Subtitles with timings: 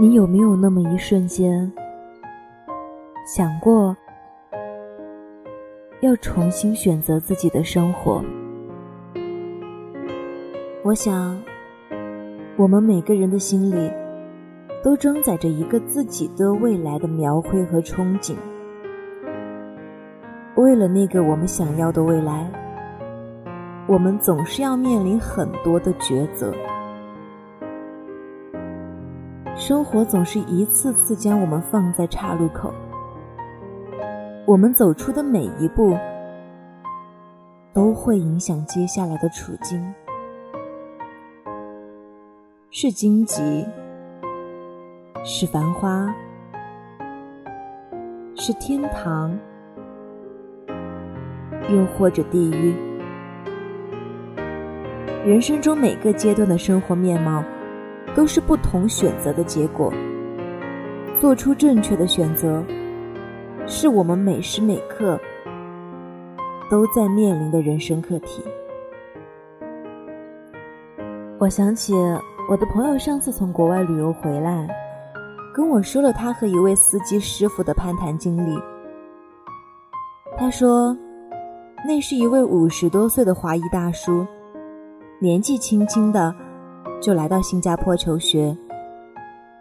[0.00, 1.70] 你有没有那么一瞬间
[3.26, 3.94] 想过
[6.00, 8.24] 要重新选择自己的生活？
[10.82, 11.38] 我想，
[12.56, 13.92] 我们每个人的心里
[14.82, 18.34] 都装载着一个自己的未来的描绘和憧憬。
[20.56, 22.50] 为了那个我们想要的未来，
[23.86, 26.54] 我们总是要面临很多的抉择。
[29.70, 32.74] 生活总是一次次将我们放在岔路口，
[34.44, 35.96] 我们走出的每一步
[37.72, 39.80] 都会影响接下来的处境。
[42.72, 43.64] 是荆棘，
[45.22, 46.12] 是繁花，
[48.34, 49.38] 是天堂，
[51.68, 52.74] 又或者地狱。
[55.24, 57.44] 人生中每个阶段的生活面貌。
[58.14, 59.92] 都是不同选择的结果。
[61.18, 62.64] 做出正确的选择，
[63.66, 65.20] 是我们每时每刻
[66.70, 68.42] 都在面临的人生课题。
[71.38, 71.94] 我想起
[72.48, 74.66] 我的朋友上次从国外旅游回来，
[75.54, 78.58] 跟我说了他和一位司机师傅的攀谈经历。
[80.38, 80.96] 他说，
[81.86, 84.26] 那是一位五十多岁的华裔大叔，
[85.18, 86.34] 年纪轻轻的。
[87.00, 88.54] 就来到新加坡求学，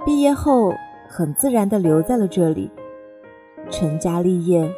[0.06, 0.74] 毕业后
[1.08, 2.70] 很自然的留在了这里，
[3.70, 4.70] 成家立业。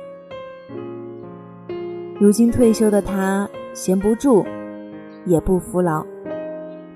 [2.19, 4.45] 如今退休的他闲不住，
[5.25, 6.05] 也不服老。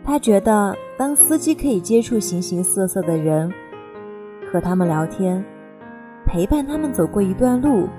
[0.03, 3.52] 他觉得当司机可以接触形形色色的人，
[4.52, 5.43] 和他们聊天，
[6.27, 7.89] 陪伴他们走过一段路，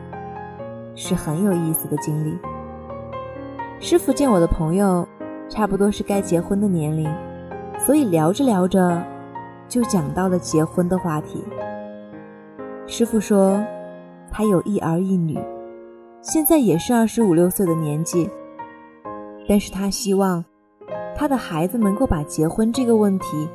[0.94, 2.38] 是很有意思的经历。
[3.80, 5.06] 师傅见我的朋友，
[5.48, 7.12] 差不多是该结婚的年龄。
[7.78, 9.00] 所以聊着聊着，
[9.68, 11.44] 就讲到了结婚的话题。
[12.86, 13.64] 师傅说，
[14.30, 15.38] 他有一儿一女，
[16.20, 18.28] 现在也是二十五六岁的年纪，
[19.48, 20.44] 但是他希望
[21.14, 23.48] 他的孩子能够把结婚这个问题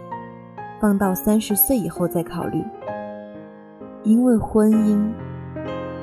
[0.80, 2.64] 放到三十岁以后再考虑，
[4.04, 5.06] 因为婚姻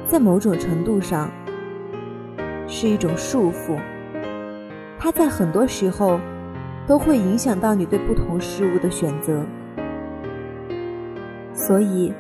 [0.06, 1.30] 在某种程度上
[2.66, 3.78] 是一种束缚，
[4.98, 6.20] 他在很多时候。
[6.88, 9.44] 都会影响到你对不同事物的选择，
[11.53, 12.10] 所以，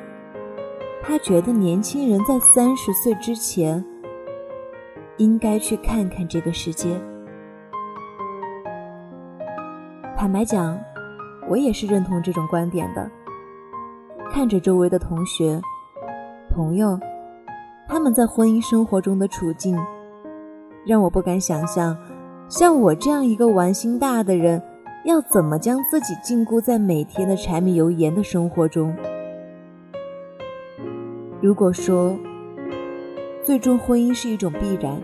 [1.02, 3.82] 他觉得年轻人在三十岁之前，
[5.16, 7.00] 应该去看看这个世界。
[10.14, 10.78] 坦白讲，
[11.48, 13.10] 我也是认同这种观点的。
[14.30, 15.58] 看着周围的同学、
[16.50, 17.00] 朋友，
[17.88, 19.74] 他们在婚姻生活中的处境，
[20.84, 21.96] 让我不敢想象。
[22.48, 24.62] 像我这样一个玩心大的人，
[25.04, 28.94] 要怎么将自己禁锢在每天的柴米油盐的生活中？
[31.42, 32.16] 如果说
[33.44, 34.98] 最终婚姻是一种必然，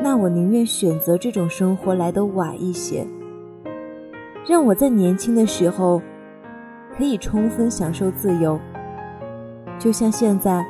[0.00, 3.04] 那我宁愿选择这种生活来得晚一些，
[4.46, 6.00] 让我在年轻的时候
[6.96, 8.56] 可以充分享受自由。
[9.76, 10.64] 就像现在，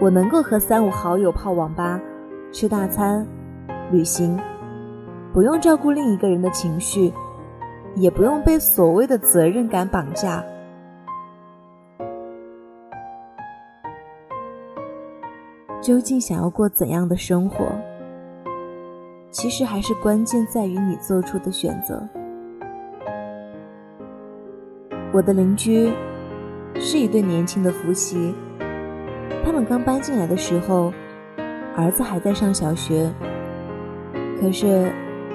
[0.00, 2.00] 我能够和三五好友泡网吧、
[2.50, 3.26] 吃大餐。
[3.90, 4.38] 旅行，
[5.32, 7.12] 不用照顾另一个人的情绪，
[7.94, 10.44] 也不用被所谓的责任感绑架。
[15.80, 17.64] 究竟想要过怎样的生活？
[19.30, 22.06] 其实还是关键在于你做出的选择。
[25.12, 25.90] 我的邻居
[26.74, 28.34] 是一对年轻的夫妻，
[29.44, 30.92] 他们刚搬进来的时候，
[31.74, 33.10] 儿子还在上小学。
[34.40, 34.92] 可是，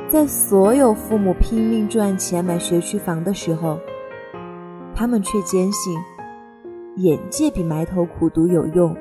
[0.10, 3.78] 在所有父母拼命赚钱买学区房的时候，
[4.96, 6.00] 他们却坚信
[6.96, 8.96] 眼界比埋头苦读有用。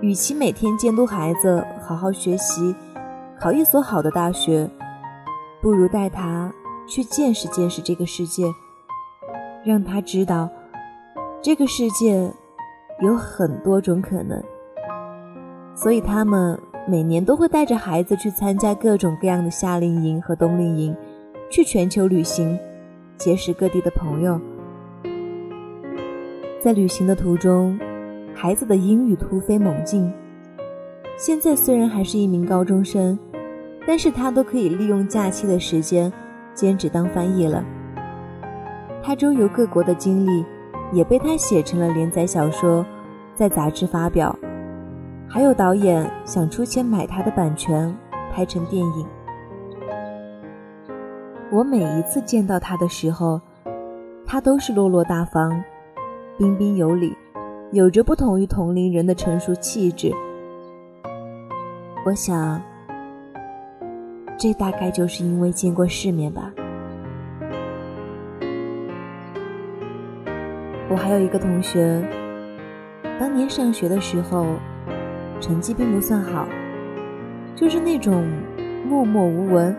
[0.00, 2.74] 与其每天监督孩子好好学习，
[3.38, 4.68] 考一所好的大学，
[5.60, 6.50] 不如带他
[6.86, 8.44] 去见识见识这个世界，
[9.64, 10.48] 让他知道
[11.42, 12.32] 这个世界
[13.00, 14.42] 有很多种可能。
[15.74, 16.58] 所以他们。
[16.90, 20.96] 每年都会带着孩子去参加各种各样的夏令营和冬令营，
[21.50, 22.58] 去全球旅行，
[23.18, 24.40] 结识各地的朋友。
[26.62, 27.78] 在旅行的途中，
[28.34, 30.10] 孩子的英语突飞猛进。
[31.18, 33.18] 现在虽然还是一名高中生，
[33.86, 36.10] 但是他都可以利用假期的时间
[36.54, 37.62] 兼职当翻译了。
[39.02, 40.42] 他周游各国的经历，
[40.90, 42.82] 也被他写成了连载小说，
[43.34, 44.34] 在杂志发表。
[45.30, 47.94] 还有导演想出钱买他的版权，
[48.32, 49.06] 拍成电影。
[51.50, 53.38] 我每一次见到他的时候，
[54.26, 55.62] 他都是落落大方、
[56.38, 57.14] 彬彬有礼，
[57.72, 60.10] 有着不同于同龄人的成熟气质。
[62.06, 62.60] 我想，
[64.38, 66.50] 这大概就是因为见过世面吧。
[70.90, 72.02] 我还有一个同学，
[73.20, 74.46] 当年上学的时候，
[75.40, 76.46] 成绩并不算好，
[77.54, 78.24] 就是那种
[78.86, 79.76] 默默无闻、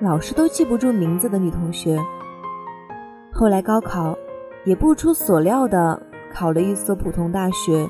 [0.00, 1.98] 老师都记不住名字的女同学。
[3.32, 4.16] 后来高考，
[4.64, 6.00] 也不出所料的
[6.32, 7.88] 考了一所普通大学，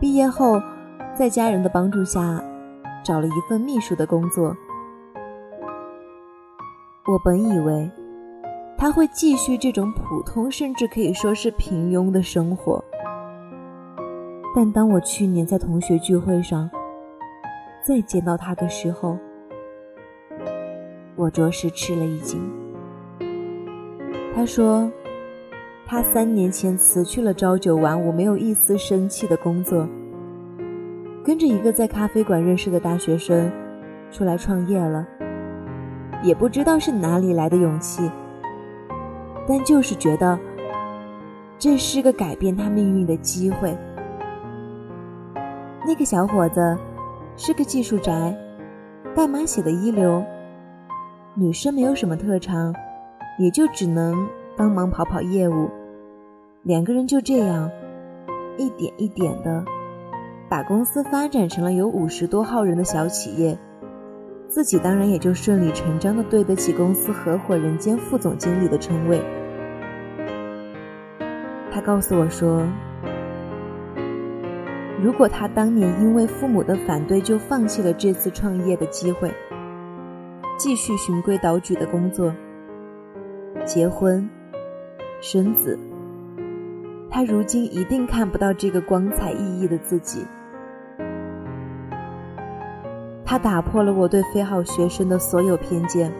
[0.00, 0.60] 毕业后，
[1.14, 2.42] 在家人的帮助下，
[3.04, 4.56] 找了一份秘书的工作。
[7.06, 7.90] 我本以为。
[8.78, 12.84] 他会继续这种普通，甚至可以说是平庸的生活。
[14.56, 16.70] 但当我去年在同学聚会上
[17.86, 19.18] 再见到他的时候，
[21.14, 22.40] 我着实吃了一惊。
[24.34, 24.90] 他说，
[25.84, 29.86] 他三年前辞去了朝九晚五、没有一丝生气的工作，
[31.22, 33.52] 跟着一个在咖啡馆认识的大学生
[34.10, 35.06] 出来创业了。
[36.22, 38.10] 也不知道是哪里来的勇气。
[39.46, 40.38] 但就是觉得，
[41.58, 43.76] 这是个改变他命运的机会。
[45.86, 46.76] 那个小伙子
[47.36, 48.36] 是个技术宅，
[49.14, 50.20] 代码写的一流。
[51.34, 52.74] 女生没有什么特长，
[53.38, 55.70] 也就只能帮忙跑跑业务。
[56.64, 57.70] 两个人就这样，
[58.56, 59.64] 一点一点的，
[60.48, 63.56] 把公司发展成了有五十多号人的小企业。
[64.48, 69.22] 自己当然也就顺理成章的对得起公司合伙人兼副总经理的称谓。
[71.70, 72.66] 他告诉我说，
[75.02, 79.30] 如果他当年因为父母的反对就放弃了这次创业的机会，
[80.58, 82.34] 继续循规蹈矩的工作、
[83.64, 84.28] 结婚、
[85.20, 85.78] 生子，
[87.10, 90.26] 他如今一定看不到这个光彩熠熠的自己。
[93.24, 96.10] 他打破了我对非好学生的所有偏见，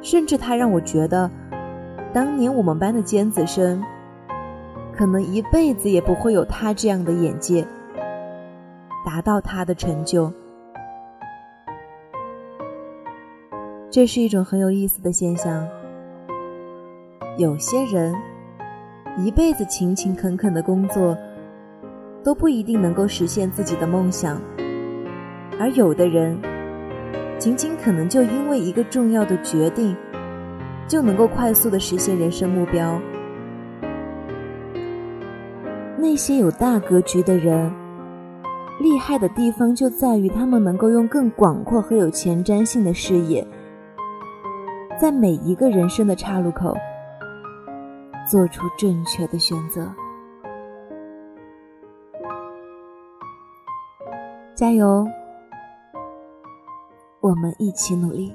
[0.00, 1.30] 甚至他让我觉得。
[2.10, 3.84] 当年我们班的尖子生，
[4.98, 7.64] 可能一辈子也不会有他这样的眼界，
[9.06, 10.32] 达到他的成就。
[13.88, 15.64] 这是一种很有意思的现象。
[17.36, 18.12] 有些人
[19.16, 21.16] 一辈子勤勤恳恳的工作，
[22.24, 24.42] 都不一定能够实现自己的梦想，
[25.60, 26.36] 而有的人，
[27.38, 29.96] 仅仅可能就因为一个重要的决定。
[30.88, 32.98] 就能够快速的实现人生目标。
[36.00, 37.72] 那些有大格局的人，
[38.78, 43.44] 厉害的地方就在于他们能够用更广阔和有前瞻性的视野，
[45.00, 46.72] 在每一个人生的岔路口，
[48.30, 49.92] 做出正确的选择。
[54.54, 55.04] 加油，
[57.20, 58.32] 我们一起努力。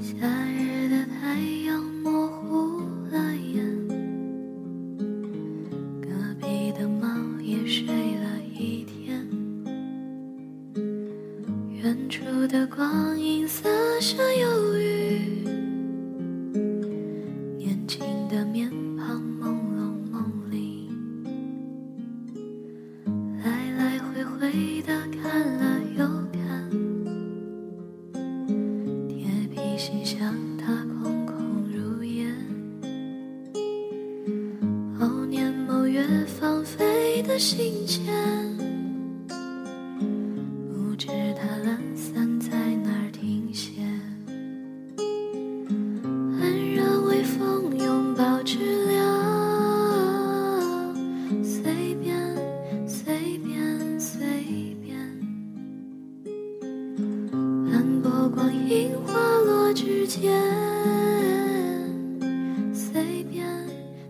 [0.00, 1.97] 夏日的太阳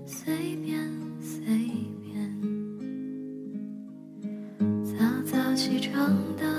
[0.07, 0.79] 随便，
[1.21, 1.45] 随
[2.03, 2.15] 便，
[4.85, 4.93] 早
[5.25, 6.58] 早起床的。